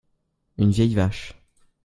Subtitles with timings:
[0.57, 1.35] une vieille vache.